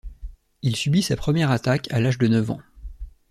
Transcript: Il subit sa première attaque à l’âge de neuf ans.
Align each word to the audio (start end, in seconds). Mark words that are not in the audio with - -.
Il 0.63 0.75
subit 0.75 1.03
sa 1.03 1.15
première 1.15 1.51
attaque 1.51 1.87
à 1.91 1.99
l’âge 1.99 2.17
de 2.17 2.27
neuf 2.27 2.49
ans. 2.49 2.61